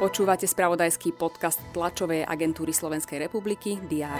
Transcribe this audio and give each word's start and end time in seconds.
Počúvate 0.00 0.48
spravodajský 0.48 1.12
podcast 1.12 1.60
tlačovej 1.76 2.24
agentúry 2.24 2.72
Slovenskej 2.72 3.20
republiky 3.20 3.76
DR. 3.84 4.16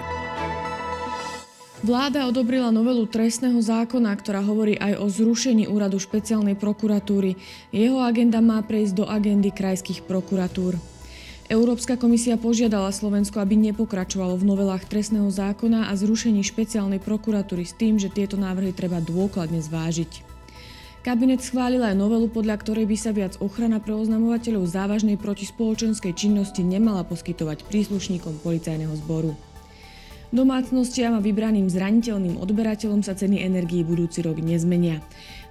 Vláda 1.80 2.28
odobrila 2.28 2.68
novelu 2.68 3.08
trestného 3.08 3.56
zákona, 3.56 4.12
ktorá 4.12 4.44
hovorí 4.44 4.76
aj 4.76 5.00
o 5.00 5.08
zrušení 5.08 5.64
úradu 5.64 5.96
špeciálnej 5.96 6.52
prokuratúry. 6.52 7.40
Jeho 7.72 8.04
agenda 8.04 8.44
má 8.44 8.60
prejsť 8.60 8.92
do 9.00 9.04
agendy 9.08 9.48
krajských 9.48 10.04
prokuratúr. 10.04 10.76
Európska 11.48 11.96
komisia 11.96 12.36
požiadala 12.36 12.92
Slovensko, 12.92 13.40
aby 13.40 13.56
nepokračovalo 13.72 14.36
v 14.36 14.44
novelách 14.44 14.84
trestného 14.84 15.32
zákona 15.32 15.88
a 15.88 15.96
zrušení 15.96 16.44
špeciálnej 16.44 17.00
prokuratúry 17.00 17.64
s 17.64 17.72
tým, 17.72 17.96
že 17.96 18.12
tieto 18.12 18.36
návrhy 18.36 18.76
treba 18.76 19.00
dôkladne 19.00 19.64
zvážiť. 19.64 20.39
Kabinet 21.00 21.40
schválil 21.40 21.80
aj 21.80 21.96
novelu, 21.96 22.28
podľa 22.28 22.60
ktorej 22.60 22.84
by 22.84 22.96
sa 23.00 23.16
viac 23.16 23.40
ochrana 23.40 23.80
pre 23.80 23.96
oznamovateľov 23.96 24.68
závažnej 24.68 25.16
protispoločenskej 25.16 26.12
činnosti 26.12 26.60
nemala 26.60 27.08
poskytovať 27.08 27.64
príslušníkom 27.64 28.44
policajného 28.44 28.92
zboru. 29.00 29.32
Domácnostiam 30.28 31.16
a 31.16 31.24
vybraným 31.24 31.72
zraniteľným 31.72 32.36
odberateľom 32.36 33.00
sa 33.00 33.16
ceny 33.16 33.40
energii 33.40 33.80
budúci 33.80 34.20
rok 34.20 34.44
nezmenia. 34.44 35.00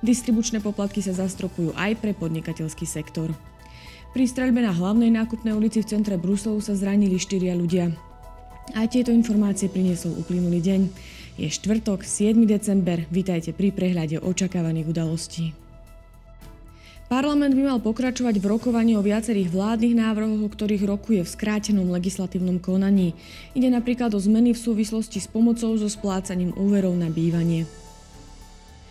Distribučné 0.05 0.61
poplatky 0.61 1.01
sa 1.01 1.17
zastropujú 1.17 1.73
aj 1.73 1.97
pre 1.97 2.13
podnikateľský 2.13 2.85
sektor. 2.85 3.33
Pri 4.13 4.29
streľbe 4.29 4.61
na 4.61 4.69
hlavnej 4.69 5.09
nákupnej 5.09 5.57
ulici 5.57 5.81
v 5.81 5.89
centre 5.89 6.21
Bruselu 6.21 6.61
sa 6.61 6.77
zranili 6.77 7.17
štyria 7.17 7.57
ľudia. 7.57 7.89
Aj 8.77 8.85
tieto 8.85 9.09
informácie 9.09 9.65
priniesol 9.65 10.13
uplynulý 10.13 10.61
deň. 10.61 10.81
Je 11.39 11.47
štvrtok, 11.47 12.03
7. 12.03 12.35
december, 12.43 13.07
vitajte 13.07 13.55
pri 13.55 13.71
prehľade 13.71 14.19
očakávaných 14.19 14.91
udalostí. 14.91 15.55
Parlament 17.07 17.55
by 17.55 17.63
mal 17.63 17.79
pokračovať 17.79 18.43
v 18.43 18.49
rokovaní 18.51 18.99
o 18.99 19.01
viacerých 19.01 19.47
vládnych 19.47 19.95
návrhoch, 19.95 20.35
o 20.35 20.51
ktorých 20.51 20.83
rokuje 20.83 21.23
v 21.23 21.31
skrátenom 21.31 21.87
legislatívnom 21.95 22.59
konaní. 22.59 23.15
Ide 23.55 23.71
napríklad 23.71 24.11
o 24.11 24.19
zmeny 24.19 24.51
v 24.51 24.59
súvislosti 24.59 25.23
s 25.23 25.31
pomocou 25.31 25.71
so 25.79 25.87
splácaním 25.87 26.51
úverov 26.59 26.91
na 26.99 27.07
bývanie. 27.07 27.63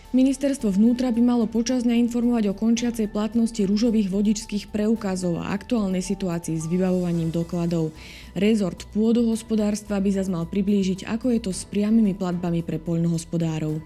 Ministerstvo 0.09 0.73
vnútra 0.73 1.13
by 1.13 1.21
malo 1.21 1.45
počasne 1.45 1.93
informovať 2.01 2.49
o 2.49 2.57
končiacej 2.57 3.13
platnosti 3.13 3.61
rúžových 3.61 4.09
vodičských 4.09 4.73
preukazov 4.73 5.37
a 5.37 5.53
aktuálnej 5.53 6.01
situácii 6.01 6.57
s 6.57 6.65
vybavovaním 6.65 7.29
dokladov. 7.29 7.93
Rezort 8.33 8.89
pôdohospodárstva 8.97 10.01
by 10.01 10.09
zase 10.09 10.33
mal 10.33 10.49
priblížiť, 10.49 11.05
ako 11.05 11.37
je 11.37 11.41
to 11.45 11.53
s 11.53 11.69
priamými 11.69 12.17
platbami 12.17 12.65
pre 12.65 12.81
poľnohospodárov. 12.81 13.85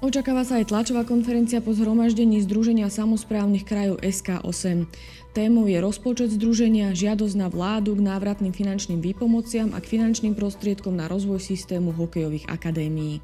Očakáva 0.00 0.40
sa 0.48 0.56
aj 0.56 0.72
tlačová 0.72 1.04
konferencia 1.04 1.60
po 1.60 1.76
zhromaždení 1.76 2.40
Združenia 2.40 2.88
samozprávnych 2.88 3.68
krajov 3.68 4.00
SK8. 4.00 4.88
Témou 5.36 5.68
je 5.68 5.76
rozpočet 5.84 6.32
združenia, 6.32 6.96
žiadosť 6.96 7.36
na 7.36 7.52
vládu 7.52 7.92
k 7.92 8.08
návratným 8.08 8.56
finančným 8.56 9.04
výpomociam 9.04 9.76
a 9.76 9.84
k 9.84 10.00
finančným 10.00 10.32
prostriedkom 10.32 10.96
na 10.96 11.12
rozvoj 11.12 11.44
systému 11.44 11.92
hokejových 11.92 12.48
akadémií. 12.48 13.20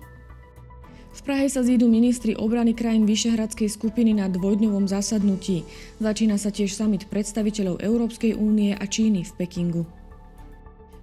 V 1.17 1.25
Prahe 1.25 1.49
sa 1.49 1.65
zídu 1.65 1.89
ministri 1.89 2.37
obrany 2.37 2.77
krajín 2.77 3.09
Vyšehradskej 3.09 3.73
skupiny 3.73 4.13
na 4.13 4.29
dvojdňovom 4.29 4.85
zasadnutí. 4.85 5.65
Začína 5.97 6.37
sa 6.37 6.53
tiež 6.53 6.77
summit 6.77 7.09
predstaviteľov 7.09 7.81
Európskej 7.81 8.37
únie 8.37 8.77
a 8.77 8.85
Číny 8.85 9.25
v 9.25 9.33
Pekingu. 9.41 9.83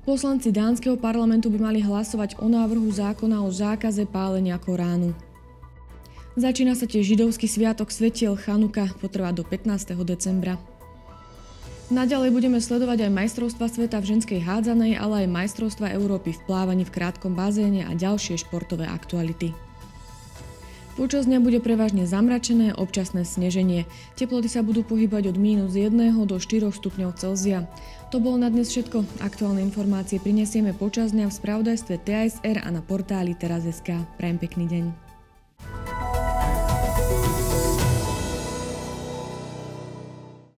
Poslanci 0.05 0.53
dánskeho 0.53 1.01
parlamentu 1.01 1.49
by 1.49 1.57
mali 1.65 1.79
hlasovať 1.81 2.37
o 2.37 2.45
návrhu 2.45 2.85
zákona 2.93 3.41
o 3.41 3.49
zákaze 3.49 4.05
pálenia 4.05 4.61
Koránu. 4.61 5.17
Začína 6.37 6.77
sa 6.77 6.85
tiež 6.85 7.17
židovský 7.17 7.49
sviatok 7.49 7.89
Svetiel 7.89 8.37
Chanuka, 8.37 8.93
potrvá 9.01 9.33
do 9.33 9.41
15. 9.41 9.97
decembra. 10.05 10.61
Naďalej 11.89 12.29
budeme 12.29 12.61
sledovať 12.61 13.09
aj 13.09 13.17
majstrovstva 13.17 13.65
sveta 13.65 13.97
v 13.97 14.13
ženskej 14.13 14.45
hádzanej, 14.45 14.93
ale 14.93 15.25
aj 15.25 15.33
majstrovstva 15.41 15.89
Európy 15.97 16.37
v 16.37 16.43
plávaní 16.45 16.85
v 16.85 16.93
krátkom 16.93 17.33
bazéne 17.33 17.89
a 17.89 17.97
ďalšie 17.97 18.37
športové 18.37 18.85
aktuality. 18.85 19.72
Počas 20.93 21.25
dňa 21.25 21.41
bude 21.41 21.57
prevažne 21.57 22.05
zamračené, 22.05 22.77
občasné 22.77 23.25
sneženie. 23.25 23.89
Teploty 24.13 24.45
sa 24.45 24.61
budú 24.61 24.85
pohybať 24.85 25.33
od 25.33 25.37
mínus 25.41 25.73
1 25.73 25.89
do 26.29 26.37
4 26.37 26.69
stupňov 26.69 27.17
Celzia. 27.17 27.65
To 28.13 28.21
bolo 28.21 28.37
na 28.37 28.53
dnes 28.53 28.69
všetko. 28.69 29.25
Aktuálne 29.25 29.65
informácie 29.65 30.21
prinesieme 30.21 30.69
počas 30.69 31.09
dňa 31.09 31.33
v 31.33 31.37
spravodajstve 31.41 31.97
TSR 31.97 32.61
a 32.61 32.69
na 32.69 32.85
portáli 32.85 33.33
teraz.sk. 33.33 34.05
Prajem 34.21 34.37
pekný 34.37 34.69
deň. 34.69 35.02